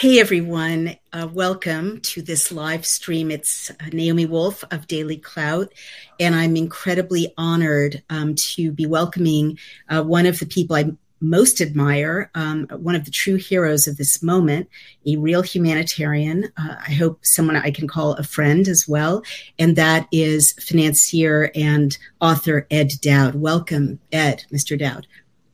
[0.00, 3.30] Hey everyone, uh, welcome to this live stream.
[3.30, 5.74] It's uh, Naomi Wolf of Daily Clout,
[6.18, 9.58] and I'm incredibly honored um, to be welcoming
[9.90, 13.98] uh, one of the people I most admire, um, one of the true heroes of
[13.98, 14.70] this moment,
[15.06, 16.50] a real humanitarian.
[16.56, 19.22] Uh, I hope someone I can call a friend as well,
[19.58, 23.34] and that is financier and author Ed Dowd.
[23.34, 24.78] Welcome, Ed, Mr.
[24.78, 25.06] Dowd.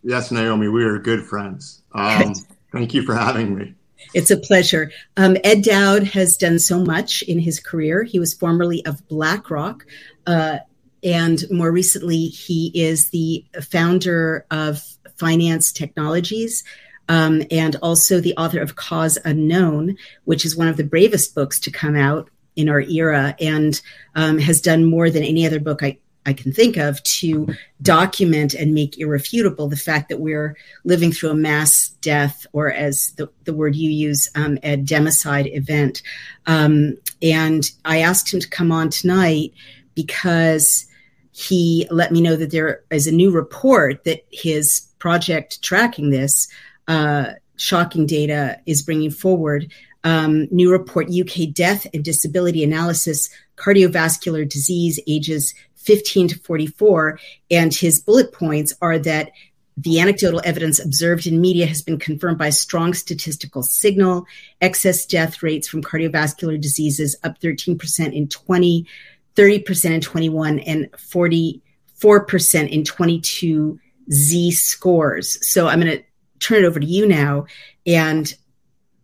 [0.05, 1.83] Yes, Naomi, we are good friends.
[1.97, 2.35] Um,
[2.73, 3.75] thank you for having me.
[4.17, 4.91] It's a pleasure.
[5.19, 8.03] Um, Ed Dowd has done so much in his career.
[8.03, 9.85] He was formerly of BlackRock.
[10.27, 10.61] Uh,
[11.05, 14.83] and more recently, he is the founder of
[15.19, 16.65] Phinance Technologies
[17.11, 21.61] um, and also the author of Cause Unknown, which is one of the bravest books
[21.61, 23.83] to come out in our era and
[24.15, 27.49] um, has done more than any other book I, I can think of to
[27.81, 33.13] document and make irrefutable the fact that we're living through a mass death, or as
[33.17, 36.03] the, the word you use, um, a democide event.
[36.47, 39.53] Um, and I asked him to come on tonight
[39.95, 40.87] because
[41.33, 46.49] he let me know that there is a new report that his project tracking this
[46.89, 49.71] uh, shocking data is bringing forward.
[50.05, 55.53] Um, new report UK death and disability analysis, cardiovascular disease, ages
[55.87, 57.19] 15 to 44.
[57.51, 59.31] And his bullet points are that
[59.77, 64.27] the anecdotal evidence observed in media has been confirmed by strong statistical signal.
[64.61, 68.87] Excess death rates from cardiovascular diseases up 13% in 20,
[69.35, 73.79] 30% in 21, and 44% in 22
[74.11, 75.39] Z scores.
[75.51, 76.05] So I'm going to
[76.39, 77.47] turn it over to you now
[77.87, 78.33] and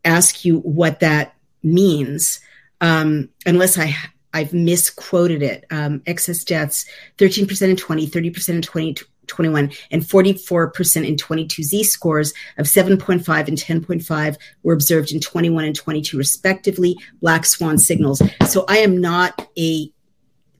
[0.04, 2.40] ask you what that means.
[2.80, 3.94] Um, unless I
[4.32, 5.64] I've misquoted it.
[5.70, 6.86] Um, excess deaths,
[7.18, 13.58] 13% in 20, 30% in 2021, and 44% in 22 Z scores of 7.5 and
[13.58, 18.22] 10.5 were observed in 21 and 22, respectively, black swan signals.
[18.48, 19.90] So I am not a,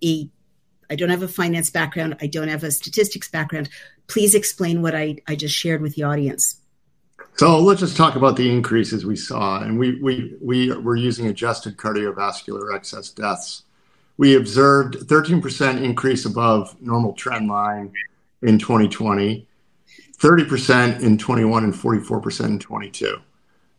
[0.05, 0.29] a,
[0.91, 2.17] I don't have a finance background.
[2.21, 3.71] I don't have a statistics background.
[4.07, 6.62] Please explain what I, I just shared with the audience.
[7.37, 9.63] So let's just talk about the increases we saw.
[9.63, 13.65] And we, we, we were using adjusted cardiovascular excess deaths.
[14.17, 17.93] We observed 13% increase above normal trend line
[18.43, 19.47] in 2020,
[20.19, 23.17] 30% in 21, and 44% in 22.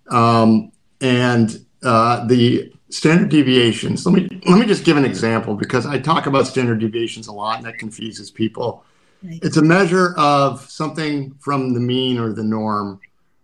[0.10, 0.72] Um,
[1.02, 6.00] and uh, the standard deviations, let me, let me just give an example because I
[6.00, 8.84] talk about standard deviations a lot and that confuses people.
[9.24, 9.40] Right.
[9.42, 13.00] It's a measure of something from the mean or the norm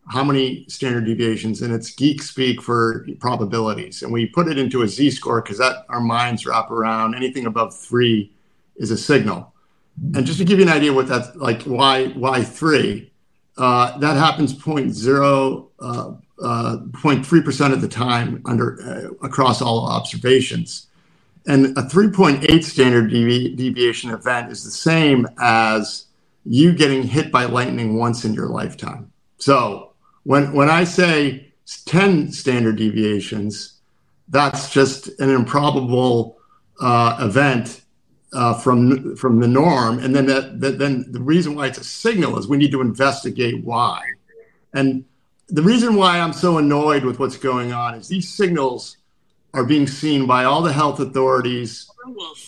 [0.09, 4.01] how many standard deviations, and it's geek speak for probabilities.
[4.01, 7.45] And we put it into a z score because that our minds wrap around anything
[7.45, 8.31] above three
[8.77, 9.53] is a signal.
[10.15, 13.11] And just to give you an idea what that's like, why why three?
[13.57, 19.85] Uh, that happens 0.0, uh, uh, 0.3 percent of the time under uh, across all
[19.85, 20.87] observations.
[21.45, 26.05] And a 3.8 standard devi- deviation event is the same as
[26.45, 29.11] you getting hit by lightning once in your lifetime.
[29.37, 29.88] So
[30.29, 31.51] when when I say
[31.85, 33.79] 10 standard deviations,
[34.27, 36.37] that's just an improbable
[36.79, 37.81] uh, event
[38.33, 39.97] uh, from from the norm.
[39.97, 42.81] And then that, that, then the reason why it's a signal is we need to
[42.81, 44.03] investigate why.
[44.71, 45.03] And
[45.47, 48.97] the reason why I'm so annoyed with what's going on is these signals
[49.55, 51.89] are being seen by all the health authorities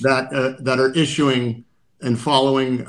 [0.02, 1.66] that uh, that are issuing
[2.00, 2.86] and following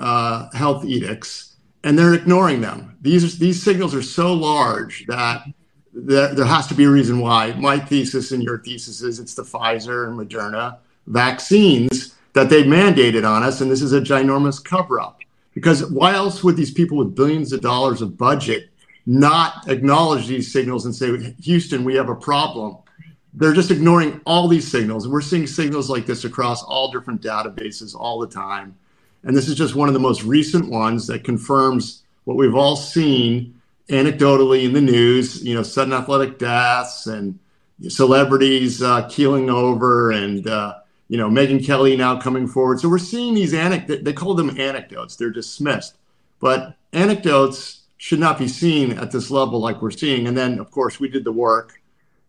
[0.53, 1.52] health edicts
[1.85, 2.97] and they're ignoring them.
[3.01, 5.45] These these signals are so large that
[5.93, 7.53] there, there has to be a reason why.
[7.53, 13.29] My thesis and your thesis is it's the Pfizer and Moderna vaccines that they mandated
[13.29, 15.21] on us, and this is a ginormous cover up.
[15.55, 18.71] Because why else would these people with billions of dollars of budget
[19.05, 22.79] not acknowledge these signals and say, Houston, we have a problem?
[23.35, 25.05] They're just ignoring all these signals.
[25.05, 28.77] And we're seeing signals like this across all different databases all the time.
[29.25, 32.77] And this is just one of the most recent ones that confirms what we've all
[32.77, 37.39] seen anecdotally in the news, you know, sudden athletic deaths and
[37.89, 40.75] celebrities uh, keeling over and, uh,
[41.09, 42.81] you know, Megyn Kelly now coming forward.
[42.81, 45.97] So we're seeing these anecdotes, they call them anecdotes, they're dismissed.
[46.41, 50.27] But anecdotes should not be seen at this level like we're seeing.
[50.27, 51.81] And then, of course, we did the work.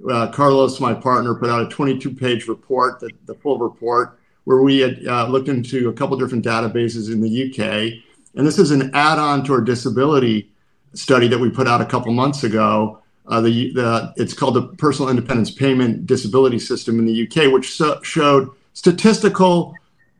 [0.07, 4.62] Uh, Carlos, my partner, put out a 22 page report, the, the full report where
[4.62, 8.04] we had uh, looked into a couple different databases in the UK.
[8.36, 10.51] And this is an add on to our disability
[10.94, 13.00] study that we put out a couple months ago.
[13.28, 17.72] Uh, the, the, it's called the Personal Independence Payment Disability System in the UK, which
[17.72, 19.74] so, showed statistical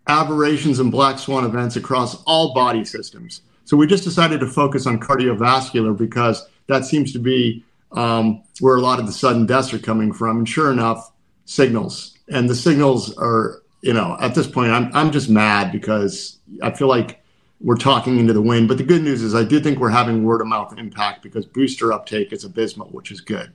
[0.08, 3.42] aberrations and black swan events across all body systems.
[3.66, 8.76] So we just decided to focus on cardiovascular because that seems to be um, where
[8.76, 10.40] a lot of the sudden deaths are coming from.
[10.40, 11.12] And sure enough,
[11.46, 12.18] signals.
[12.30, 16.72] And the signals are, you know, at this point, I'm, I'm just mad because I
[16.72, 17.22] feel like
[17.60, 18.70] we're talking into the wind.
[18.70, 21.46] But the good news is I do think we're having word of mouth impact because
[21.46, 23.52] booster uptake is abysmal, which is good.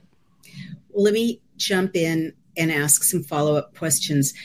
[0.89, 4.35] Well, let me jump in and ask some follow up questions.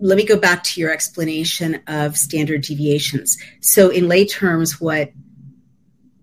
[0.00, 3.38] Let me go back to your explanation of standard deviations.
[3.60, 5.12] So, in lay terms, what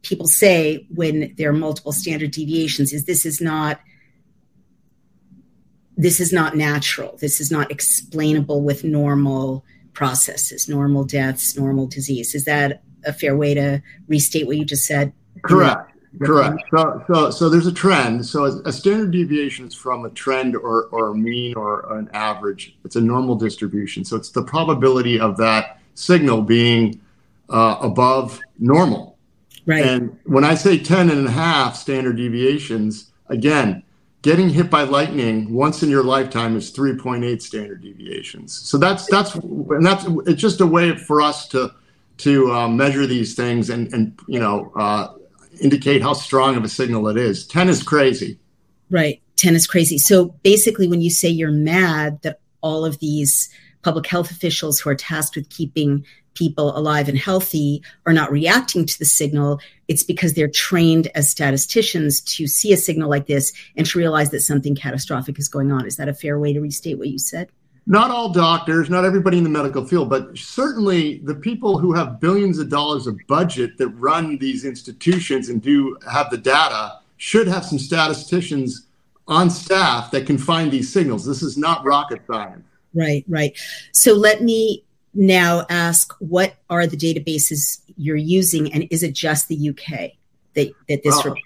[0.03, 3.79] people say when there are multiple standard deviations is this is not
[5.97, 7.17] this is not natural.
[7.17, 9.63] This is not explainable with normal
[9.95, 12.35] processes normal deaths normal disease.
[12.35, 15.11] Is that a fair way to restate what you just said?
[15.41, 15.91] Correct.
[16.21, 16.61] Correct.
[16.71, 18.25] So so so there's a trend.
[18.25, 22.77] So a, standard deviation is from a trend or or a mean or an average.
[22.85, 24.05] It's a normal distribution.
[24.05, 27.01] So it's the probability of that signal being
[27.49, 29.17] uh, above normal.
[29.65, 29.85] Right.
[29.85, 33.83] And when I say 10 and a half standard deviations, again,
[34.25, 38.51] getting hit by lightning once in your lifetime is 3.8 standard deviations.
[38.51, 41.71] So that's that's and that's it's just a way for us to
[42.17, 45.13] to uh, measure these things and and you know uh,
[45.61, 47.45] indicate how strong of a signal it is.
[47.45, 48.39] 10 is crazy.
[48.89, 49.21] Right.
[49.35, 49.99] 10 is crazy.
[49.99, 53.51] So basically when you say you're mad that all of these
[53.85, 56.03] public health officials who are tasked with keeping
[56.33, 61.29] people alive and healthy are not reacting to the signal, it's because they're trained as
[61.29, 65.71] statisticians to see a signal like this and to realize that something catastrophic is going
[65.71, 65.85] on.
[65.85, 67.49] Is that a fair way to restate what you said?
[67.85, 72.19] Not all doctors, not everybody in the medical field, but certainly the people who have
[72.19, 77.47] billions of dollars of budget that run these institutions and do have the data should
[77.47, 78.87] have some statisticians
[79.27, 81.23] on staff that can find these signals.
[81.23, 82.65] This is not rocket science.
[82.95, 83.57] Right, right.
[83.91, 84.83] So let me
[85.13, 90.11] now ask what are the databases you're using and is it just the UK
[90.55, 91.39] that, that this report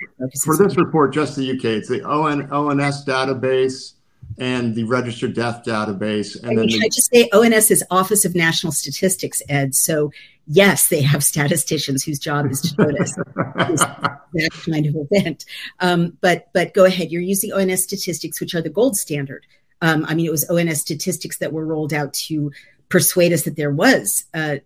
[0.44, 0.84] For this on?
[0.84, 1.66] report, just the UK.
[1.66, 3.94] It's the ON, ONS database
[4.38, 6.40] and the registered death database.
[6.42, 9.76] And I mean, then the, I just say ONS is Office of National Statistics, Ed.
[9.76, 10.12] So
[10.48, 15.46] yes, they have statisticians whose job is to notice that kind of event.
[15.80, 17.12] Um, but but go ahead.
[17.12, 19.46] You're using ONS statistics, which are the gold standard.
[19.82, 22.52] Um, I mean, it was ONS statistics that were rolled out to
[22.90, 24.62] persuade us that there was a,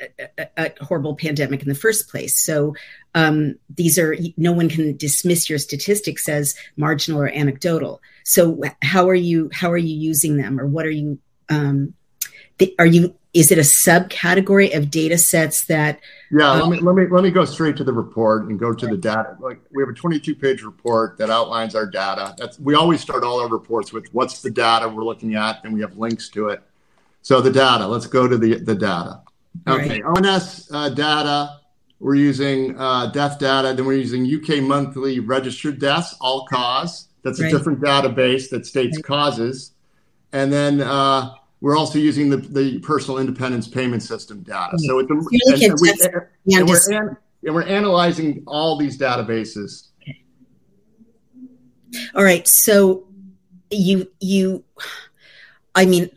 [0.00, 2.42] a, a horrible pandemic in the first place.
[2.42, 2.74] So
[3.14, 8.02] um, these are no one can dismiss your statistics as marginal or anecdotal.
[8.24, 11.18] So how are you how are you using them, or what are you
[11.48, 11.94] um,
[12.78, 16.00] are you is it a subcategory of data sets that
[16.30, 18.86] yeah let me let me let me go straight to the report and go to
[18.86, 22.74] the data like we have a 22 page report that outlines our data that's we
[22.74, 25.96] always start all our reports with what's the data we're looking at and we have
[25.96, 26.62] links to it
[27.26, 29.20] so the data, let's go to the, the data.
[29.66, 30.24] Okay, right.
[30.24, 31.58] ONS uh, data,
[31.98, 37.08] we're using uh, death data, then we're using UK monthly registered deaths, all cause.
[37.24, 37.52] That's right.
[37.52, 39.04] a different database that states right.
[39.04, 39.72] causes.
[40.32, 41.34] And then uh,
[41.66, 44.76] we're also using the, the personal independence payment system data.
[44.76, 44.84] Mm-hmm.
[44.84, 45.90] So it's a, and, and, we,
[46.54, 49.88] and, we're an, and we're analyzing all these databases.
[50.00, 50.22] Okay.
[52.14, 52.46] All right.
[52.46, 53.08] So
[53.72, 54.62] you you
[55.74, 56.08] I mean,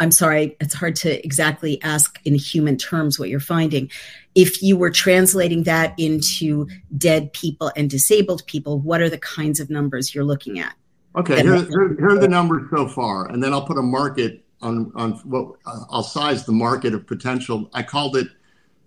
[0.00, 3.90] I'm sorry, it's hard to exactly ask in human terms what you're finding.
[4.34, 6.66] If you were translating that into
[6.96, 10.74] dead people and disabled people, what are the kinds of numbers you're looking at?
[11.16, 14.44] Okay, here, here, here, are the numbers so far, and then I'll put a market
[14.62, 17.68] on on what I'll size the market of potential.
[17.72, 18.28] I called it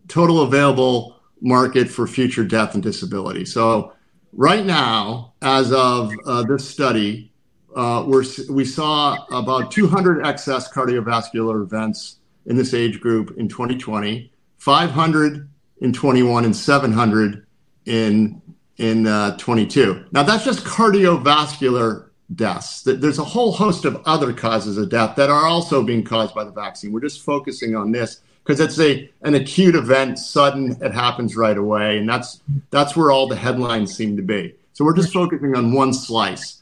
[0.07, 3.43] total available market for future death and disability.
[3.43, 3.93] So
[4.31, 7.31] right now, as of uh, this study,
[7.75, 14.31] uh, we're, we saw about 200 excess cardiovascular events in this age group in 2020,
[14.57, 15.49] 500
[15.81, 17.45] in 21, and 700
[17.85, 18.41] in
[18.77, 20.05] in uh, 22.
[20.11, 22.81] Now that's just cardiovascular deaths.
[22.81, 26.43] There's a whole host of other causes of death that are also being caused by
[26.43, 26.91] the vaccine.
[26.91, 31.57] We're just focusing on this because it's a an acute event, sudden, it happens right
[31.57, 34.55] away, and that's that's where all the headlines seem to be.
[34.73, 36.61] So we're just focusing on one slice.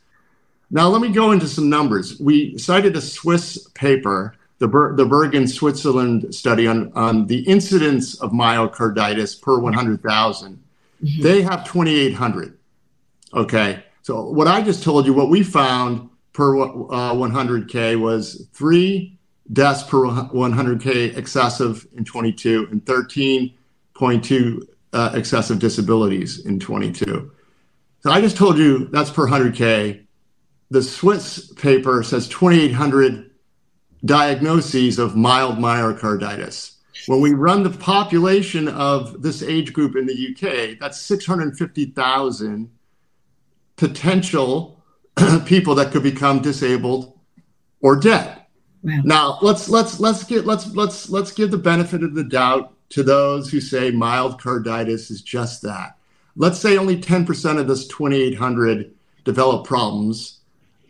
[0.70, 2.20] Now, let me go into some numbers.
[2.20, 8.20] We cited a Swiss paper, the, Ber- the Bergen, Switzerland study on, on the incidence
[8.22, 10.64] of myocarditis per 100,000.
[11.04, 11.22] Mm-hmm.
[11.22, 12.58] They have 2,800.
[13.34, 13.84] Okay.
[14.04, 19.18] So, what I just told you, what we found per uh, 100K was three
[19.52, 27.32] deaths per 100K excessive in 22 and 13.2 uh, excessive disabilities in 22.
[28.00, 30.06] So, I just told you that's per 100K
[30.72, 33.30] the Swiss paper says 2,800
[34.06, 36.78] diagnoses of mild myocarditis.
[37.08, 42.72] When we run the population of this age group in the UK, that's 650,000
[43.82, 44.80] potential
[45.46, 47.18] people that could become disabled
[47.82, 48.38] or dead.
[48.84, 49.02] Wow.
[49.04, 53.02] Now let's let's let's get let's let's let's give the benefit of the doubt to
[53.02, 55.98] those who say mild carditis is just that.
[56.36, 58.94] Let's say only 10% of this 2,800
[59.26, 60.40] develop problems.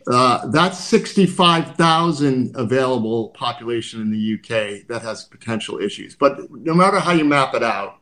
[0.06, 6.14] Uh, that's 65,000 available population in the UK that has potential issues.
[6.14, 8.00] But no matter how you map it out,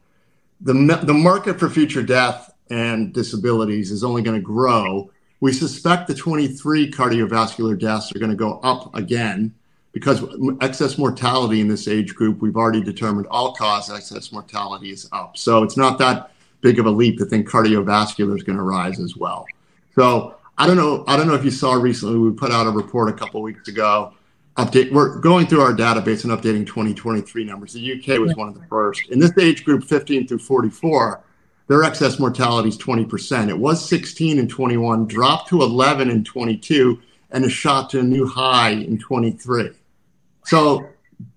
[0.60, 5.10] the the market for future death and disabilities is only going to grow.
[5.40, 9.54] We suspect the 23 cardiovascular deaths are going to go up again
[9.92, 10.24] because
[10.60, 15.36] excess mortality in this age group, we've already determined all cause excess mortality is up.
[15.36, 19.00] So it's not that big of a leap to think cardiovascular is going to rise
[19.00, 19.46] as well.
[19.94, 21.04] So I don't know.
[21.08, 22.18] I don't know if you saw recently.
[22.18, 24.12] We put out a report a couple weeks ago.
[24.56, 24.92] Update.
[24.92, 27.72] We're going through our database and updating 2023 numbers.
[27.72, 29.08] The UK was one of the first.
[29.08, 31.22] In this age group, 15 through 44,
[31.70, 33.48] their excess mortality is 20%.
[33.48, 37.00] It was 16 in 21, dropped to 11 in 22,
[37.30, 39.70] and a shot to a new high in 23.
[40.46, 40.88] So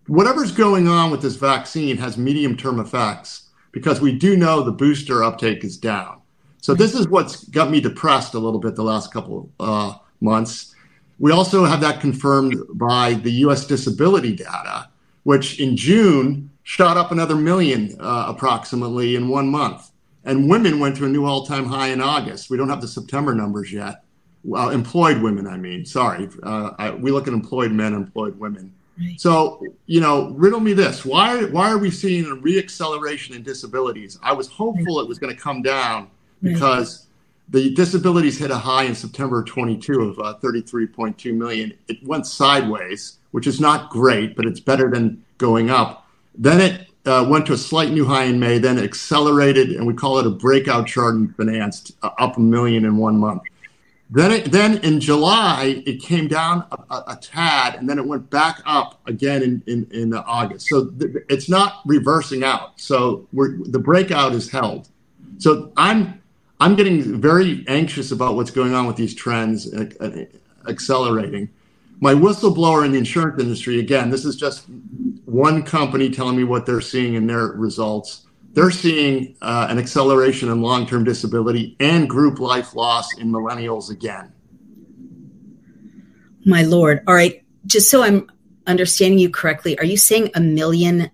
[0.07, 4.71] whatever's going on with this vaccine has medium term effects because we do know the
[4.71, 6.19] booster uptake is down.
[6.63, 10.73] So this is what's got me depressed a little bit the last couple uh, months.
[11.19, 13.67] We also have that confirmed by the U.S.
[13.67, 14.89] disability data,
[15.25, 19.91] which in June shot up another million uh, approximately in one month.
[20.25, 22.49] And women went to a new all-time high in August.
[22.49, 24.03] We don't have the September numbers yet.
[24.43, 25.85] Well, employed women, I mean.
[25.85, 28.73] Sorry, uh, I, we look at employed men, employed women.
[29.17, 34.19] So, you know, riddle me this: why why are we seeing a reacceleration in disabilities?
[34.21, 36.09] I was hopeful it was going to come down
[36.43, 37.07] because
[37.51, 37.63] right.
[37.63, 41.73] the disabilities hit a high in September 22 of uh, 33.2 million.
[41.87, 46.07] It went sideways, which is not great, but it's better than going up.
[46.35, 49.93] Then it uh, went to a slight new high in May, then accelerated, and we
[49.93, 53.43] call it a breakout chart in finance, uh, up a million in one month.
[54.09, 59.01] Then, then in July, it came down a, tad, and then it went back up
[59.07, 60.67] again in, in, August.
[60.67, 60.93] So
[61.29, 62.79] it's not reversing out.
[62.79, 64.87] So the breakout is held.
[65.39, 66.21] So I'm
[66.59, 70.25] I'm getting very anxious about what's going on with these trends uh,
[70.69, 71.49] accelerating.
[72.03, 74.65] My whistleblower in the insurance industry, again, this is just
[75.23, 80.49] one company telling me what they're seeing in their results they're seeing uh, an acceleration
[80.49, 84.31] in long term disability and group life loss in millennials again.
[86.45, 87.01] My Lord.
[87.07, 87.43] All right.
[87.65, 88.29] Just so I'm
[88.67, 91.09] understanding you correctly, are you saying a million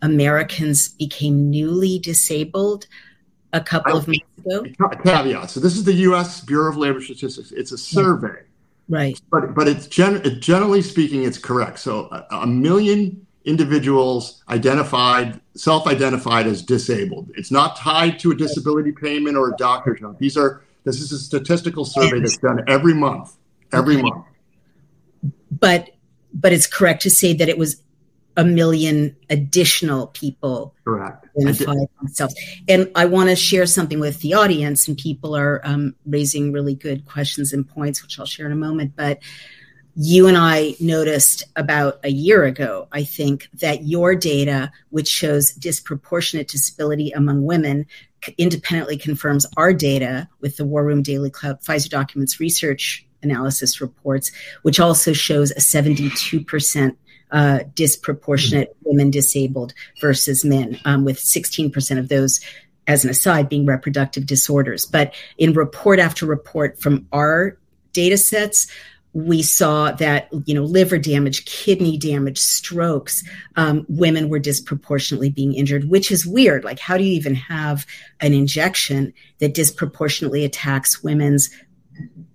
[0.00, 2.86] Americans became newly disabled
[3.52, 4.64] a couple I, of months ago?
[5.04, 5.50] Caveat.
[5.50, 6.40] So this is the U.S.
[6.40, 7.50] Bureau of Labor Statistics.
[7.52, 8.44] It's a survey.
[8.88, 9.20] Right.
[9.30, 11.78] But but it's gen- generally speaking, it's correct.
[11.78, 17.30] So a, a million individuals identified, self identified as disabled.
[17.34, 20.18] It's not tied to a disability payment or a doctor's note.
[20.18, 23.36] These are, this is a statistical survey that's done every month,
[23.72, 24.02] every okay.
[24.02, 24.26] month.
[25.50, 25.90] But,
[26.32, 27.82] but it's correct to say that it was
[28.38, 32.34] a million additional people correct themselves.
[32.68, 36.76] And I want to share something with the audience, and people are um, raising really
[36.76, 38.92] good questions and points, which I'll share in a moment.
[38.94, 39.18] But
[39.96, 45.50] you and I noticed about a year ago, I think, that your data, which shows
[45.50, 47.86] disproportionate disability among women,
[48.38, 54.30] independently confirms our data with the War Room Daily Clout Pfizer Documents Research Analysis reports,
[54.62, 56.96] which also shows a 72%
[57.30, 62.40] uh, disproportionate women disabled versus men, um, with 16% of those
[62.86, 64.86] as an aside, being reproductive disorders.
[64.86, 67.58] But in report after report from our
[67.92, 68.66] data sets,
[69.14, 73.24] we saw that you know liver damage kidney damage strokes
[73.56, 77.86] um, women were disproportionately being injured which is weird like how do you even have
[78.20, 81.48] an injection that disproportionately attacks women's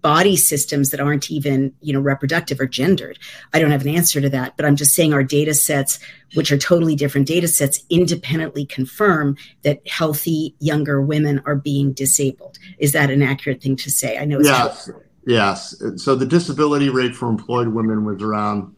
[0.03, 3.17] body systems that aren't even you know reproductive or gendered
[3.53, 5.99] i don't have an answer to that but i'm just saying our data sets
[6.35, 12.59] which are totally different data sets independently confirm that healthy younger women are being disabled
[12.77, 14.91] is that an accurate thing to say i know it's yes
[15.25, 15.81] Yes.
[15.97, 18.75] So the disability rate for employed women was around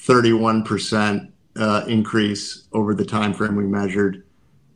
[0.00, 4.24] 31% uh, increase over the time frame we measured.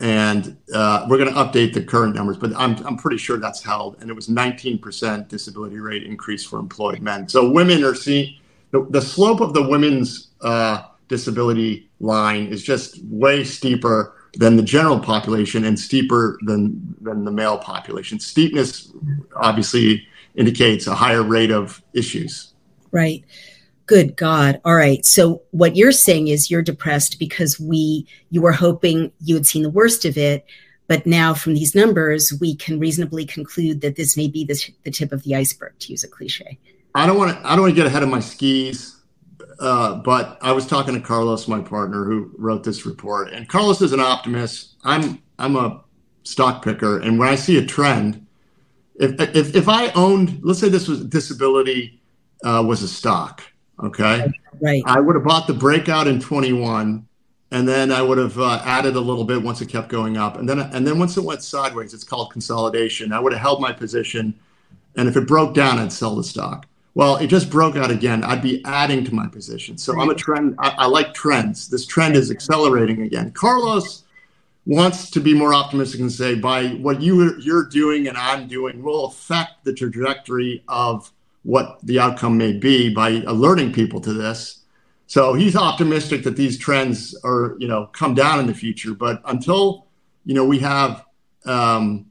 [0.00, 3.96] And uh, we're going to update the current numbers, but I'm, pretty sure that's held.
[4.00, 7.28] And it was 19% disability rate increase for employed men.
[7.28, 8.36] So women are seeing
[8.70, 15.00] the, slope of the women's uh, disability line is just way steeper than the general
[15.00, 18.20] population and steeper than, than the male population.
[18.20, 18.92] Steepness
[19.34, 22.52] obviously indicates a higher rate of issues.
[22.92, 23.24] Right.
[23.88, 24.60] Good God.
[24.64, 25.04] All right.
[25.04, 29.64] So what you're saying is you're depressed because we you were hoping you had seen
[29.64, 30.46] the worst of it,
[30.88, 34.90] But now, from these numbers, we can reasonably conclude that this may be the, the
[34.90, 36.58] tip of the iceberg, to use a cliche.
[36.94, 37.46] I don't want to.
[37.46, 38.96] I don't want to get ahead of my skis,
[39.60, 43.82] uh, but I was talking to Carlos, my partner, who wrote this report, and Carlos
[43.82, 44.76] is an optimist.
[44.82, 45.84] I'm I'm a
[46.24, 48.26] stock picker, and when I see a trend,
[48.96, 52.00] if if, if I owned, let's say this was disability
[52.44, 53.42] uh, was a stock,
[53.82, 54.30] okay,
[54.60, 57.06] right, I would have bought the breakout in 21
[57.50, 60.36] and then I would have uh, added a little bit once it kept going up,
[60.36, 63.12] and then and then once it went sideways, it's called consolidation.
[63.12, 64.38] I would have held my position,
[64.96, 66.66] and if it broke down, I'd sell the stock.
[66.94, 68.24] Well, it just broke out again.
[68.24, 69.78] I'd be adding to my position.
[69.78, 70.56] So I'm a trend.
[70.58, 71.68] I, I like trends.
[71.68, 73.30] This trend is accelerating again.
[73.30, 74.04] Carlos
[74.66, 78.82] wants to be more optimistic and say, by what you you're doing and I'm doing
[78.82, 81.10] will affect the trajectory of
[81.48, 84.58] what the outcome may be by alerting people to this
[85.08, 88.92] so he's optimistic that these trends are, you know, come down in the future.
[88.92, 89.86] But until,
[90.26, 91.02] you know, we have
[91.46, 92.10] um,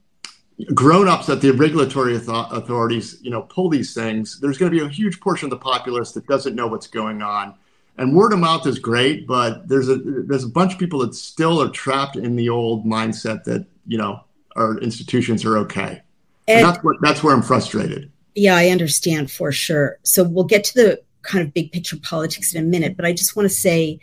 [0.73, 4.89] grown-ups at the regulatory authorities, you know, pull these things, there's going to be a
[4.89, 7.53] huge portion of the populace that doesn't know what's going on.
[7.99, 11.13] And word of mouth is great, but there's a there's a bunch of people that
[11.13, 14.23] still are trapped in the old mindset that you know
[14.55, 16.01] our institutions are okay.
[16.47, 18.11] And, and that's what that's where I'm frustrated.
[18.37, 19.97] Yeah, I understand for sure.
[20.03, 23.11] So we'll get to the kind of big picture politics in a minute, but I
[23.11, 23.99] just want to say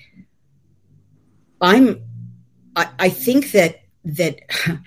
[1.60, 2.02] I'm
[2.74, 4.40] I, I think that that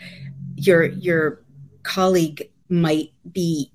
[0.56, 1.42] your your
[1.84, 3.72] colleague might be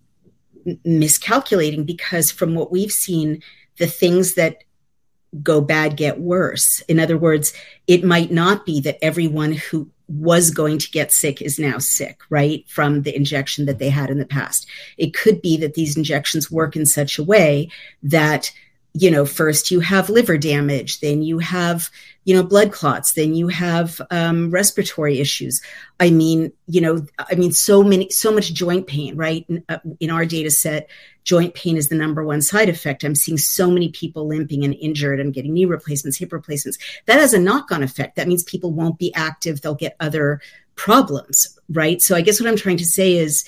[0.85, 3.43] miscalculating because from what we've seen,
[3.79, 4.65] the things that
[5.43, 6.83] go bad get worse.
[6.83, 7.55] In other words,
[7.87, 12.21] it might not be that everyone who was going to get sick is now sick,
[12.29, 12.65] right?
[12.69, 14.67] From the injection that they had in the past.
[14.99, 17.71] It could be that these injections work in such a way
[18.03, 18.53] that,
[18.95, 21.91] you know, first you have liver damage, then you have,
[22.25, 25.63] you know, blood clots, then you have um, respiratory issues.
[25.99, 29.47] I mean, you know, I mean, so many, so much joint pain, right?
[29.49, 30.91] In, uh, in our data set,
[31.25, 33.03] joint pain is the number one side effect.
[33.03, 36.79] I'm seeing so many people limping and injured and getting knee replacements, hip replacements.
[37.07, 38.17] That has a knock on effect.
[38.17, 40.41] That means people won't be active, they'll get other
[40.75, 42.03] problems, right?
[42.03, 43.45] So I guess what I'm trying to say is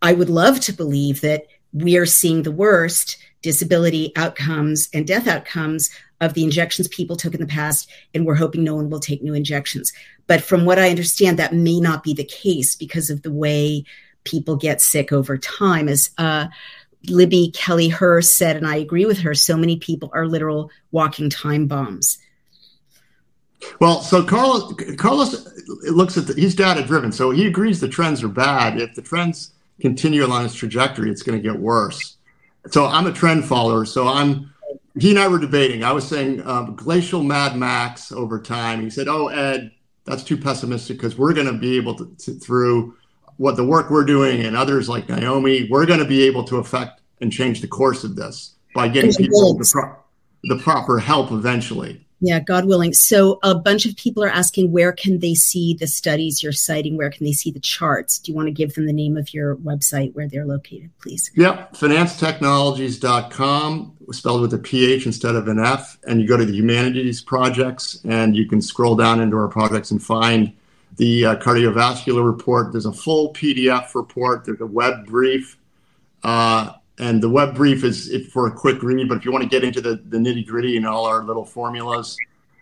[0.00, 5.26] I would love to believe that we are seeing the worst disability outcomes and death
[5.26, 9.00] outcomes of the injections people took in the past, and we're hoping no one will
[9.00, 9.92] take new injections.
[10.26, 13.84] But from what I understand, that may not be the case because of the way
[14.22, 15.88] people get sick over time.
[15.88, 16.46] As uh,
[17.08, 21.28] Libby Kelly Herr said, and I agree with her, so many people are literal walking
[21.28, 22.18] time bombs.
[23.80, 25.48] Well, so Carlos, Carlos
[25.90, 28.80] looks at the, he's data driven, so he agrees the trends are bad.
[28.80, 32.16] If the trends continue along its trajectory, it's going to get worse.
[32.68, 33.84] So I'm a trend follower.
[33.84, 34.52] So I'm
[34.98, 35.82] he and I were debating.
[35.82, 38.80] I was saying um, glacial Mad Max over time.
[38.80, 39.72] He said, "Oh, Ed,
[40.04, 42.94] that's too pessimistic because we're going to be able to, to through
[43.36, 46.58] what the work we're doing and others like Naomi, we're going to be able to
[46.58, 49.96] affect and change the course of this by getting people the, pro-
[50.44, 52.03] the proper help eventually.
[52.26, 52.94] Yeah, God willing.
[52.94, 56.96] So a bunch of people are asking where can they see the studies you're citing?
[56.96, 58.18] Where can they see the charts?
[58.18, 61.30] Do you want to give them the name of your website where they're located, please?
[61.34, 65.98] Yep, phinancetechnologies.com, spelled with a PH instead of an F.
[66.06, 69.90] And you go to the humanities projects and you can scroll down into our projects
[69.90, 70.50] and find
[70.96, 72.72] the uh, cardiovascular report.
[72.72, 74.46] There's a full PDF report.
[74.46, 75.58] There's a web brief.
[76.22, 79.48] Uh, and the web brief is for a quick read, but if you want to
[79.48, 82.16] get into the, the nitty gritty and all our little formulas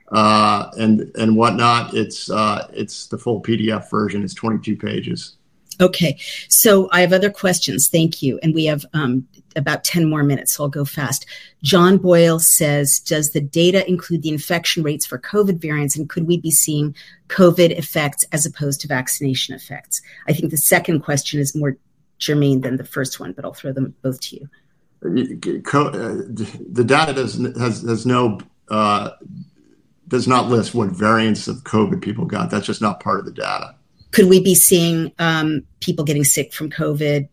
[0.09, 4.23] uh, and and whatnot, it's uh, it's the full PDF version.
[4.23, 5.37] It's 22 pages.
[5.81, 6.19] Okay,
[6.49, 7.89] so I have other questions.
[7.89, 11.27] Thank you, and we have um, about 10 more minutes, so I'll go fast.
[11.63, 16.27] John Boyle says, does the data include the infection rates for COVID variants, and could
[16.27, 16.95] we be seeing
[17.29, 20.03] COVID effects as opposed to vaccination effects?
[20.29, 21.77] I think the second question is more
[22.23, 24.49] germane than the first one, but I'll throw them both to you.
[25.03, 29.11] The data does has has no uh,
[30.09, 32.51] does not list what variants of COVID people got.
[32.51, 33.75] That's just not part of the data.
[34.13, 37.29] Could we be seeing um, people getting sick from COVID,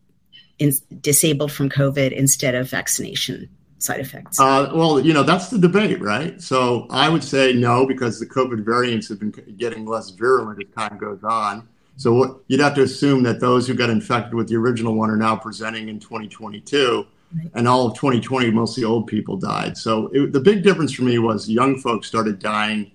[0.58, 0.71] in,
[1.02, 4.39] disabled from COVID instead of vaccination side effects?
[4.39, 6.41] Uh, well, you know that's the debate, right?
[6.41, 10.73] So I would say no because the COVID variants have been getting less virulent as
[10.75, 11.67] time goes on.
[11.99, 15.17] So you'd have to assume that those who got infected with the original one are
[15.17, 17.51] now presenting in 2022, right.
[17.55, 19.77] and all of 2020, mostly old people died.
[19.77, 22.89] So it, the big difference for me was young folks started dying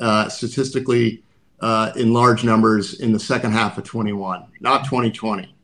[0.00, 1.22] uh, statistically
[1.60, 5.54] uh, in large numbers in the second half of 21, not 2020.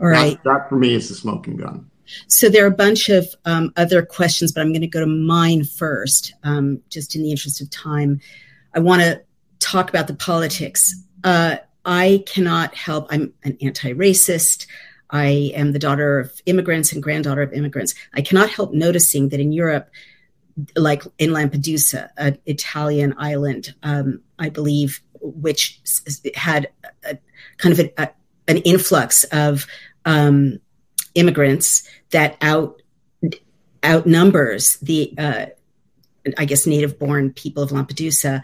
[0.00, 0.42] All right.
[0.42, 1.88] That, that for me is the smoking gun.
[2.26, 5.06] So there are a bunch of um, other questions, but I'm going to go to
[5.06, 8.20] mine first, um, just in the interest of time.
[8.74, 9.22] I want to
[9.60, 10.92] talk about the politics.
[11.22, 13.06] Uh, I cannot help.
[13.10, 14.66] I'm an anti-racist.
[15.10, 17.94] I am the daughter of immigrants and granddaughter of immigrants.
[18.14, 19.90] I cannot help noticing that in Europe,
[20.76, 25.80] like in Lampedusa, an Italian island, um, I believe, which
[26.34, 26.68] had
[27.04, 27.18] a,
[27.56, 28.08] kind of a, a,
[28.46, 29.66] an influx of
[30.04, 30.60] um,
[31.14, 32.82] immigrants that out
[33.82, 35.46] outnumbers the, uh,
[36.36, 38.42] I guess, native-born people of Lampedusa.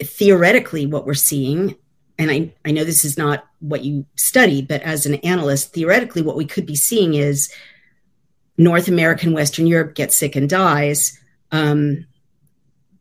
[0.00, 1.76] Theoretically, what we're seeing
[2.18, 6.22] and I, I know this is not what you study, but as an analyst, theoretically,
[6.22, 7.52] what we could be seeing is
[8.56, 11.18] North America and Western Europe get sick and dies.
[11.52, 12.06] Um,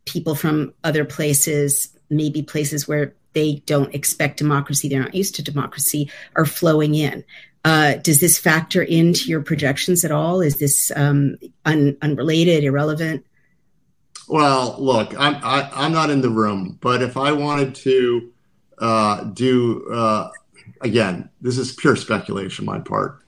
[0.05, 5.43] people from other places, maybe places where they don't expect democracy, they're not used to
[5.43, 7.23] democracy, are flowing in.
[7.65, 10.41] Uh, does this factor into your projections at all?
[10.41, 13.25] Is this um, un- unrelated, irrelevant?
[14.29, 17.75] Well, look, I'm I, am i am not in the room, but if I wanted
[17.75, 18.31] to
[18.79, 20.29] do uh,
[20.81, 23.19] again, this is pure speculation on my part,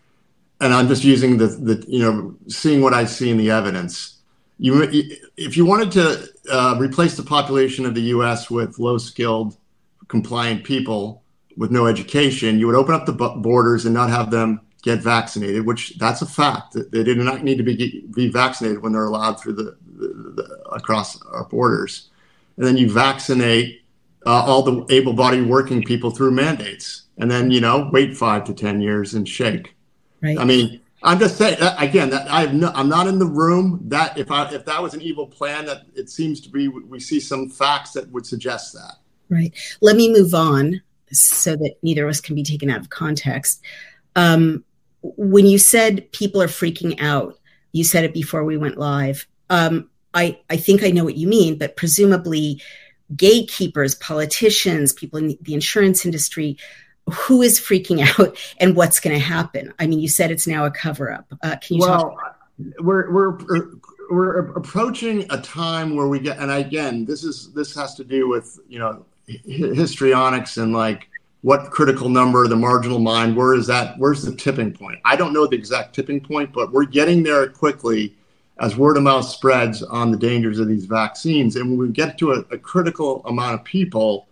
[0.61, 4.17] and I'm just using the the you know seeing what I see in the evidence.
[4.61, 4.83] You,
[5.37, 8.51] if you wanted to uh, replace the population of the U.S.
[8.51, 9.55] with low skilled,
[10.09, 11.23] compliant people
[11.55, 15.65] with no education, you would open up the borders and not have them get vaccinated,
[15.65, 16.75] which that's a fact.
[16.91, 20.43] They do not need to be be vaccinated when they're allowed through the, the, the
[20.71, 22.09] across our borders.
[22.57, 23.78] And then you vaccinate
[24.25, 28.53] uh, all the able-bodied working people through mandates, and then you know wait five to
[28.53, 29.75] ten years and shake.
[30.21, 30.37] Right.
[30.37, 33.79] I mean, I'm just saying again that I have no, I'm not in the room.
[33.85, 36.67] That if I if that was an evil plan, that it seems to be.
[36.67, 38.95] We see some facts that would suggest that.
[39.29, 39.53] Right.
[39.81, 43.61] Let me move on so that neither of us can be taken out of context.
[44.15, 44.63] Um,
[45.01, 47.39] when you said people are freaking out,
[47.71, 49.25] you said it before we went live.
[49.49, 52.61] Um, I I think I know what you mean, but presumably
[53.15, 56.57] gatekeepers, politicians, people in the insurance industry,
[57.11, 59.73] who is freaking out and what's going to happen?
[59.79, 61.31] I mean, you said it's now a cover up.
[61.41, 62.35] Uh, can you well, talk?
[62.79, 63.69] We're, we're,
[64.09, 68.27] we're approaching a time where we get, and again, this is, this has to do
[68.27, 71.07] with, you know, histrionics and like
[71.41, 74.99] what critical number, the marginal mind, where is that, where's the tipping point?
[75.05, 78.17] I don't know the exact tipping point, but we're getting there quickly
[78.59, 81.55] as word of mouth spreads on the dangers of these vaccines.
[81.55, 84.27] And when we get to a, a critical amount of people,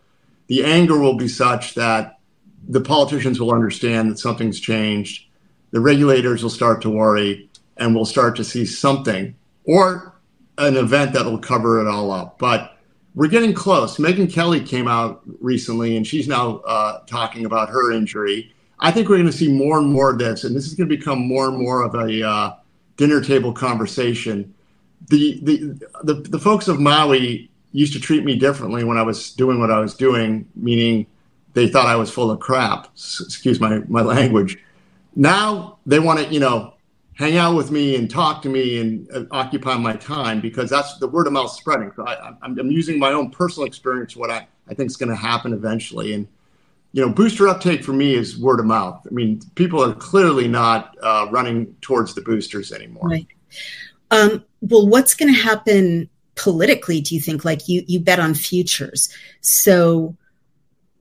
[0.47, 2.19] the anger will be such that
[2.67, 5.25] the politicians will understand that something's changed.
[5.71, 10.13] The regulators will start to worry, and we'll start to see something or
[10.57, 12.39] an event that will cover it all up.
[12.39, 12.77] But
[13.15, 13.97] we're getting close.
[13.97, 18.53] Megyn Kelly came out recently, and she's now uh, talking about her injury.
[18.79, 20.89] I think we're going to see more and more of this, and this is going
[20.89, 22.53] to become more and more of a uh,
[22.97, 24.53] dinner table conversation.
[25.09, 29.31] The, the the the folks of Maui used to treat me differently when I was
[29.31, 31.05] doing what I was doing, meaning
[31.53, 32.87] they thought I was full of crap.
[32.95, 34.57] Excuse my my language.
[35.15, 36.73] Now they want to, you know,
[37.17, 40.97] hang out with me and talk to me and uh, occupy my time because that's
[40.99, 41.91] the word of mouth spreading.
[41.95, 45.15] So I, am using my own personal experience, what I, I think is going to
[45.15, 46.13] happen eventually.
[46.13, 46.27] And
[46.93, 49.05] you know, booster uptake for me is word of mouth.
[49.05, 53.09] I mean, people are clearly not uh, running towards the boosters anymore.
[53.09, 53.27] Right.
[54.11, 57.01] Um, well, what's going to happen politically?
[57.01, 57.43] Do you think?
[57.43, 59.09] Like you, you bet on futures.
[59.41, 60.15] So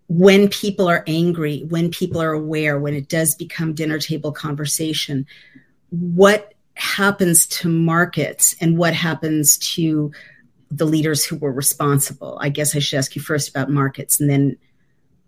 [0.08, 5.26] when people are angry, when people are aware, when it does become dinner table conversation,
[5.90, 10.12] what happens to markets and what happens to
[10.70, 12.38] the leaders who were responsible?
[12.40, 14.56] I guess I should ask you first about markets and then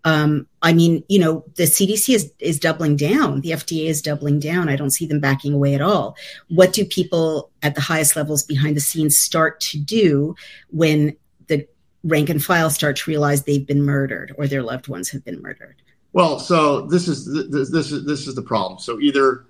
[0.09, 3.41] um, I mean, you know, the CDC is, is doubling down.
[3.41, 4.67] The FDA is doubling down.
[4.67, 6.17] I don't see them backing away at all.
[6.47, 10.35] What do people at the highest levels behind the scenes start to do
[10.71, 11.15] when
[11.47, 11.67] the
[12.03, 15.41] rank and file start to realize they've been murdered or their loved ones have been
[15.43, 15.75] murdered?
[16.11, 18.79] Well, so this is this, this is this is the problem.
[18.79, 19.45] So either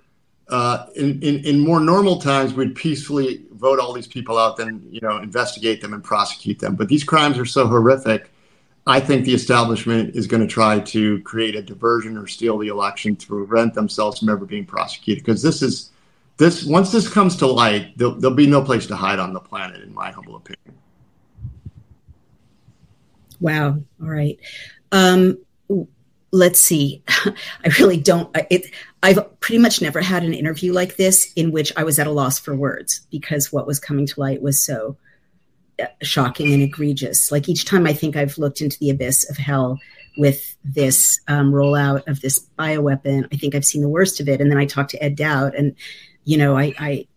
[0.50, 4.86] uh, in, in in more normal times, we'd peacefully vote all these people out, then
[4.91, 6.76] you know investigate them and prosecute them.
[6.76, 8.30] But these crimes are so horrific
[8.89, 12.69] I think the establishment is going to try to create a diversion or steal the
[12.69, 15.23] election to prevent themselves from ever being prosecuted.
[15.23, 15.91] Because this is
[16.38, 19.39] this once this comes to light, there'll, there'll be no place to hide on the
[19.39, 20.75] planet, in my humble opinion.
[23.39, 23.80] Wow.
[24.02, 24.39] All right.
[24.91, 25.38] Um,
[26.32, 27.04] let's see.
[27.08, 28.36] I really don't.
[28.49, 28.73] It.
[29.04, 32.12] I've pretty much never had an interview like this in which I was at a
[32.12, 34.97] loss for words because what was coming to light was so
[36.02, 37.32] shocking and egregious.
[37.32, 39.80] Like each time I think I've looked into the abyss of hell
[40.18, 44.42] with this um, rollout of this bioweapon, I think I've seen the worst of it.
[44.42, 45.76] And then I talked to Ed Dowd, and
[46.26, 47.08] you know, I, I,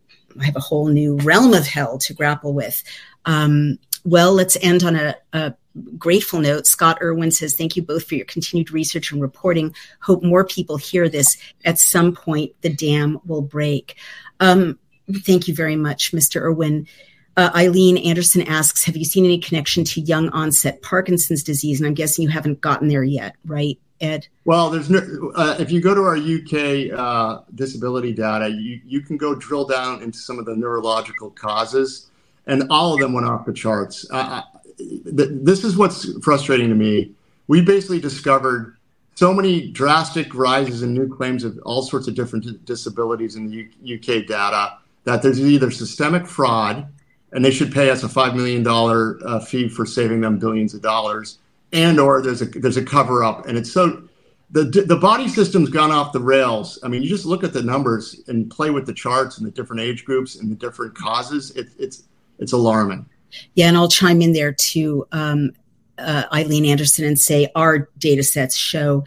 [0.41, 2.83] I have a whole new realm of hell to grapple with.
[3.25, 5.55] Um, well, let's end on a, a
[5.99, 6.67] grateful note.
[6.67, 9.75] Scott Irwin says, Thank you both for your continued research and reporting.
[10.01, 11.37] Hope more people hear this.
[11.65, 13.97] At some point, the dam will break.
[14.41, 14.79] Um,
[15.11, 16.41] thank you very much, Mr.
[16.41, 16.87] Irwin.
[17.37, 21.81] Uh, Eileen Anderson asks, Have you seen any connection to young onset Parkinson's disease?
[21.81, 24.29] And I'm guessing you haven't gotten there yet, right, Ed?
[24.45, 29.01] Well, there's no, uh, if you go to our UK uh, disability data, you, you
[29.01, 32.11] can go drill down into some of the neurological causes,
[32.47, 34.07] and all of them went off the charts.
[34.11, 34.43] Uh, uh,
[35.05, 37.13] this is what's frustrating to me.
[37.49, 38.77] We basically discovered
[39.15, 43.69] so many drastic rises in new claims of all sorts of different disabilities in the
[43.83, 46.87] U- UK data that there's either systemic fraud,
[47.33, 50.75] and they should pay us a five million dollar uh, fee for saving them billions
[50.75, 51.39] of dollars,
[51.73, 54.03] and or there's a there's a cover up, and it's so
[54.53, 56.79] the the body system's gone off the rails.
[56.83, 59.51] I mean, you just look at the numbers and play with the charts and the
[59.51, 61.51] different age groups and the different causes.
[61.53, 62.05] It, it's
[62.39, 63.07] it's alarming.
[63.55, 65.53] Yeah, and I'll chime in there too, um,
[65.97, 69.05] uh, Eileen Anderson, and say our data sets show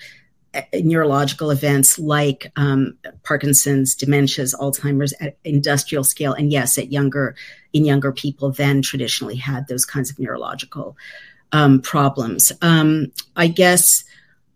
[0.55, 7.35] uh, neurological events like um, Parkinson's, dementias, Alzheimer's at industrial scale, and yes, at younger
[7.75, 10.95] in younger people than traditionally had those kinds of neurological
[11.51, 12.51] um, problems.
[12.61, 14.05] Um, I guess.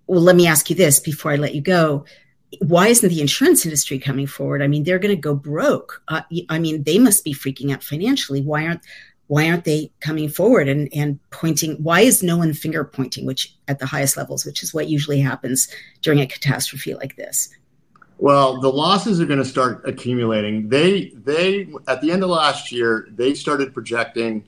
[0.07, 2.05] Well, let me ask you this before I let you go.
[2.61, 4.63] Why isn't the insurance industry coming forward?
[4.63, 6.01] I mean, they're going to go broke.
[6.07, 8.41] Uh, I mean, they must be freaking out financially.
[8.41, 8.81] Why aren't
[9.27, 13.53] why aren't they coming forward and, and pointing why is no one finger pointing which
[13.67, 15.67] at the highest levels which is what usually happens
[16.01, 17.47] during a catastrophe like this
[18.19, 22.71] well the losses are going to start accumulating they they at the end of last
[22.71, 24.43] year they started projecting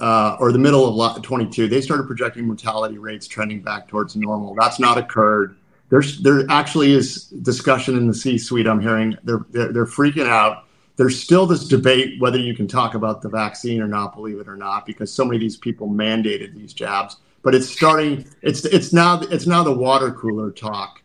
[0.00, 4.54] uh, or the middle of 22 they started projecting mortality rates trending back towards normal
[4.54, 5.56] that's not occurred
[5.90, 10.28] there's there actually is discussion in the c suite i'm hearing they're, they're, they're freaking
[10.28, 10.64] out
[11.00, 14.46] there's still this debate whether you can talk about the vaccine or not, believe it
[14.46, 17.16] or not, because so many of these people mandated these jabs.
[17.42, 18.26] But it's starting.
[18.42, 20.99] It's it's now it's now the water cooler talk.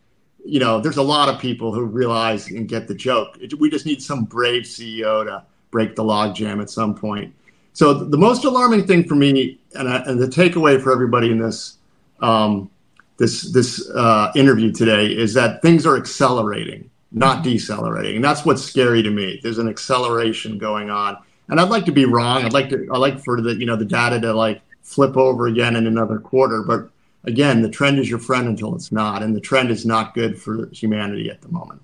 [0.46, 3.38] You know, there's a lot of people who realize and get the joke.
[3.58, 7.34] We just need some brave CEO to break the logjam at some point.
[7.74, 11.40] So the most alarming thing for me, and, uh, and the takeaway for everybody in
[11.40, 11.78] this
[12.22, 12.70] um,
[13.18, 18.18] this this uh, interview today, is that things are accelerating not decelerating.
[18.18, 19.40] And that's what's scary to me.
[19.42, 21.18] There's an acceleration going on.
[21.48, 22.44] And I'd like to be wrong.
[22.44, 25.48] I'd like to I like for the you know the data to like flip over
[25.48, 26.62] again in another quarter.
[26.64, 26.90] But
[27.28, 29.24] again, the trend is your friend until it's not.
[29.24, 31.82] And the trend is not good for humanity at the moment.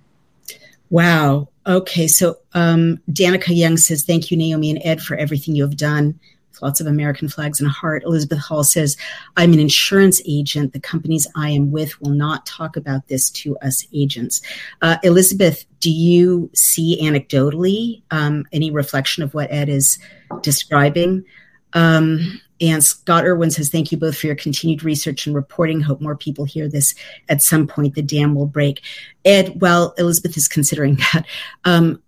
[0.90, 1.50] Wow.
[1.66, 2.08] Okay.
[2.08, 6.20] So um, Danica Young says, Thank you, Naomi and Ed, for everything you have done
[6.62, 8.04] lots of American flags and a heart.
[8.06, 8.96] Elizabeth Hall says,
[9.38, 10.74] I'm an insurance agent.
[10.74, 14.42] The companies I am with will not talk about this to us agents.
[14.82, 19.98] Uh, Elizabeth, do you see anecdotally um, any reflection of what Ed is
[20.42, 21.26] describing?
[21.74, 25.82] Um, and Scott Irwin says, Thank you both for your continued research and reporting.
[25.82, 26.96] Hope more people hear this
[27.28, 27.96] at some point.
[27.96, 28.82] The dam will break.
[29.26, 31.26] Ed, while Elizabeth is considering that,
[31.66, 32.02] um,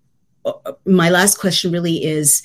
[0.85, 2.43] my last question really is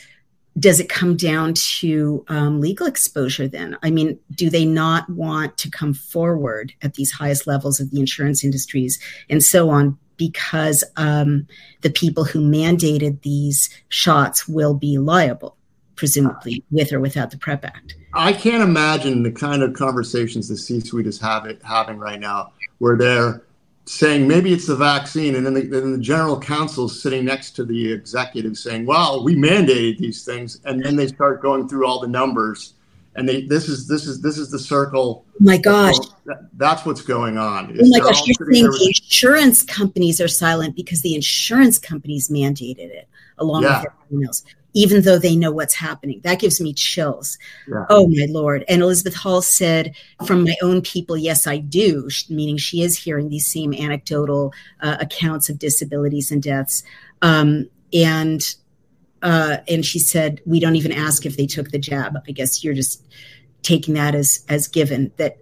[0.59, 3.77] does it come down to um, legal exposure then?
[3.83, 8.01] I mean, do they not want to come forward at these highest levels of the
[8.01, 8.99] insurance industries
[9.31, 11.47] and so on because um,
[11.83, 15.57] the people who mandated these shots will be liable,
[15.95, 17.95] presumably with or without the PREP Act?
[18.13, 22.53] I can't imagine the kind of conversations the C suite is having, having right now
[22.79, 23.43] where they're
[23.85, 27.53] saying maybe it's the vaccine, and then the, then the general counsel is sitting next
[27.53, 31.87] to the executive saying, "Well, we mandated these things," and then they start going through
[31.87, 32.75] all the numbers,
[33.15, 35.25] and they this is this is this is the circle.
[35.29, 37.77] Oh my gosh, that, that's what's going on.
[37.81, 42.91] Oh my gosh, you're saying the insurance companies are silent because the insurance companies mandated
[42.91, 43.81] it along yeah.
[43.81, 46.21] with everyone else even though they know what's happening.
[46.25, 47.39] That gives me chills.
[47.67, 47.87] Yeah.
[47.89, 48.65] Oh, my Lord.
[48.69, 49.95] And Elizabeth Hall said,
[50.27, 54.99] from my own people, yes, I do, meaning she is hearing these same anecdotal uh,
[55.01, 56.83] accounts of disabilities and deaths.
[57.23, 58.55] Um, and
[59.23, 62.17] uh, and she said, we don't even ask if they took the jab.
[62.29, 63.05] I guess you're just
[63.63, 65.39] taking that as as given that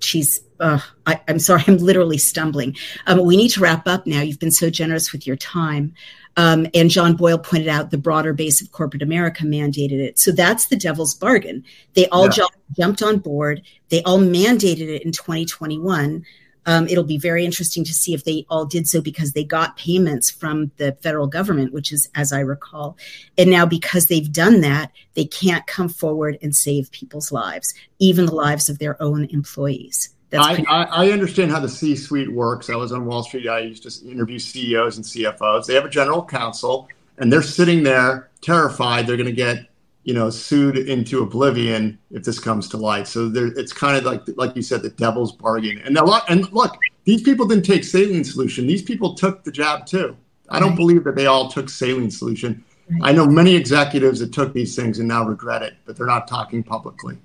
[0.00, 2.76] she's uh, I, am sorry, I'm literally stumbling.
[3.06, 4.20] Um, we need to wrap up now.
[4.20, 5.94] You've been so generous with your time.
[6.36, 10.20] Um, and John Boyle pointed out the broader base of corporate America mandated it.
[10.20, 11.64] So that's the devil's bargain.
[11.94, 12.30] They all yeah.
[12.30, 13.62] jumped, jumped on board.
[13.88, 16.24] They all mandated it in 2021.
[16.64, 19.78] Um, it'll be very interesting to see if they all did so because they got
[19.78, 22.96] payments from the federal government, which is, as I recall.
[23.36, 28.26] And now, because they've done that, they can't come forward and save people's lives, even
[28.26, 30.10] the lives of their own employees.
[30.32, 32.68] I, I, I, understand how the C suite works.
[32.68, 33.48] I was on Wall Street.
[33.48, 35.66] I used to interview CEOs and CFOs.
[35.66, 39.66] They have a general counsel, and they're sitting there terrified they're going to get,
[40.04, 43.08] you know, sued into oblivion if this comes to light.
[43.08, 45.80] So there, it's kind of like, like you said, the devil's bargain.
[45.84, 48.66] And a lot, and look, these people didn't take saline solution.
[48.66, 50.16] These people took the jab too.
[50.50, 52.64] I don't believe that they all took saline solution.
[53.02, 56.26] I know many executives that took these things and now regret it, but they're not
[56.26, 57.18] talking publicly.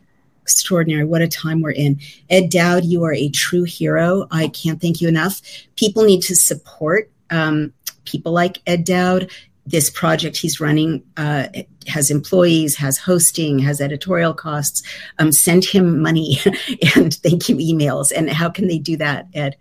[0.43, 1.05] Extraordinary.
[1.05, 1.99] What a time we're in.
[2.29, 4.27] Ed Dowd, you are a true hero.
[4.29, 5.41] I can't thank you enough.
[5.77, 9.31] People need to support um, people like Ed Dowd.
[9.65, 11.47] This project he's running uh,
[11.87, 14.83] has employees, has hosting, has editorial costs.
[15.17, 16.39] Um, send him money
[16.95, 18.11] and thank you emails.
[18.13, 19.55] And how can they do that, Ed?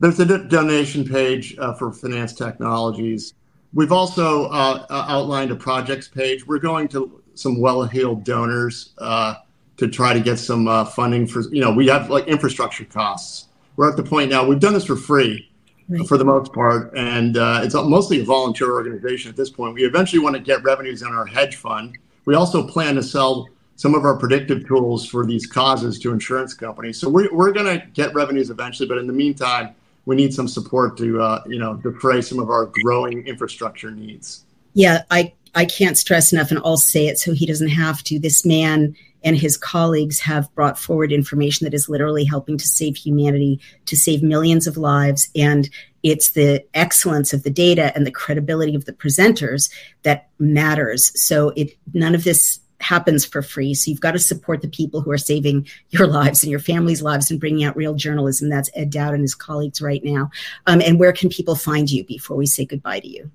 [0.00, 3.32] There's a donation page uh, for Phinance Technologies.
[3.72, 6.46] We've also uh, uh, outlined a projects page.
[6.46, 9.36] We're going to some well-heeled donors uh,
[9.80, 11.40] to try to get some uh, funding for.
[11.52, 13.46] You know, we have like infrastructure costs.
[13.76, 14.44] We're at the point now.
[14.44, 15.50] We've done this for free,
[15.88, 16.06] right.
[16.06, 19.74] for the most part, and uh, it's mostly a volunteer organization at this point.
[19.74, 21.96] We eventually want to get revenues in our hedge fund.
[22.26, 26.52] We also plan to sell some of our predictive tools for these causes to insurance
[26.52, 27.00] companies.
[27.00, 30.48] So we're, we're going to get revenues eventually, but in the meantime we need some
[30.48, 34.44] support to uh, you know defray some of our growing infrastructure needs.
[34.74, 38.18] Yeah, I I can't stress enough, and I'll say it so he doesn't have to.
[38.18, 42.96] This man and his colleagues have brought forward information that is literally helping to save
[42.96, 45.68] humanity, to save millions of lives, and
[46.02, 49.70] it's the excellence of the data and the credibility of the presenters
[50.02, 51.12] that matters.
[51.14, 53.74] So it none of this happens for free.
[53.74, 57.02] So you've got to support the people who are saving your lives and your family's
[57.02, 58.48] lives and bringing out real journalism.
[58.48, 60.30] That's Ed Dowd and his colleagues right now.
[60.66, 63.30] Um, and where can people find you before we say goodbye to you?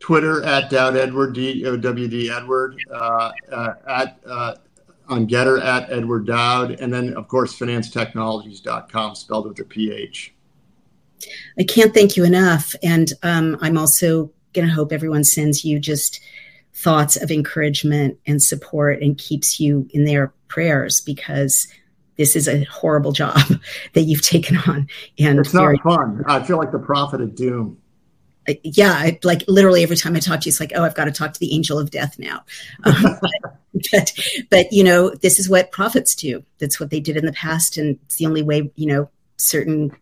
[0.00, 4.54] Twitter at Dowd Edward, D O W D Edward, uh, uh, at uh,
[5.08, 10.34] on Gettr at Edward Dowd, and then of course phinancetechnologies.com spelled with a PH.
[11.58, 12.74] I can't thank you enough.
[12.82, 16.20] And um, I'm also going to hope everyone sends you just
[16.74, 21.68] thoughts of encouragement and support and keeps you in their prayers because
[22.16, 23.40] this is a horrible job
[23.94, 24.88] that you've taken on.
[25.18, 26.22] And it's not fun.
[26.26, 27.78] I feel like the prophet of doom.
[28.48, 30.94] Uh, yeah, I, like literally every time I talk to you, it's like, oh, I've
[30.94, 32.44] got to talk to the angel of death now.
[32.84, 33.53] Um, but,
[33.92, 34.12] but,
[34.50, 36.42] but, you know, this is what prophets do.
[36.58, 37.76] That's what they did in the past.
[37.76, 39.94] And it's the only way, you know, certain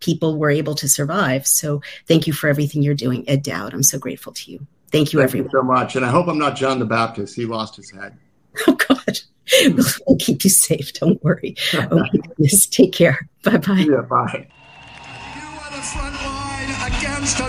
[0.00, 1.46] people were able to survive.
[1.46, 3.72] So thank you for everything you're doing, Ed Dowd.
[3.72, 4.66] I'm so grateful to you.
[4.92, 5.50] Thank you, Thank everyone.
[5.50, 5.96] You so much.
[5.96, 7.34] And I hope I'm not John the Baptist.
[7.34, 8.16] He lost his head.
[8.68, 9.18] Oh, God.
[10.06, 10.92] We'll keep you safe.
[10.94, 11.54] Don't worry.
[11.74, 12.66] Oh, goodness.
[12.66, 13.28] Take care.
[13.42, 13.84] Bye bye.
[13.86, 14.46] Yeah, bye.
[15.34, 17.40] You are the front line against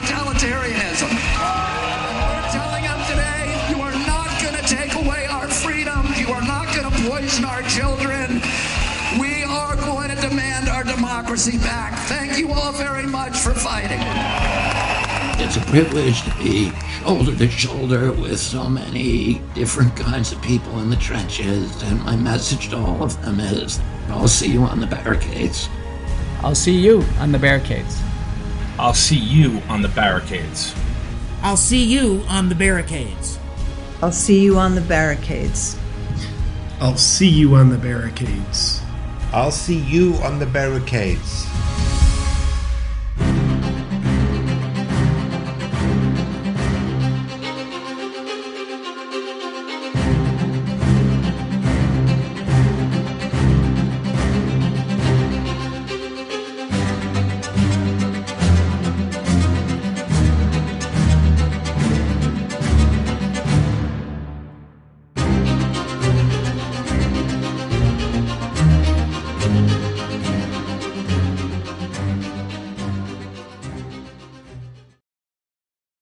[11.35, 11.93] democracy back.
[12.07, 13.99] Thank you all very much for fighting.
[15.43, 16.71] It's a privilege to be
[17.01, 21.83] shoulder to shoulder with so many different kinds of people in the trenches.
[21.83, 25.67] And my message to all of them is I'll see you on the barricades.
[26.41, 28.01] I'll see you on the barricades.
[28.79, 30.73] I'll see you on the barricades.
[31.41, 33.37] I'll see you on the barricades.
[34.01, 35.77] I'll see you on the barricades.
[36.79, 38.84] I'll see you on the barricades.
[39.35, 41.64] I'll see you on the barricades.